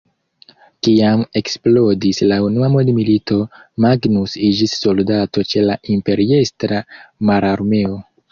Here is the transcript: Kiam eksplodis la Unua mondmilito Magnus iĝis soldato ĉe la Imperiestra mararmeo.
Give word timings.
Kiam 0.85 1.19
eksplodis 1.39 2.21
la 2.31 2.37
Unua 2.45 2.69
mondmilito 2.75 3.37
Magnus 3.85 4.33
iĝis 4.49 4.75
soldato 4.79 5.45
ĉe 5.51 5.65
la 5.69 5.75
Imperiestra 5.99 6.83
mararmeo. 7.31 8.01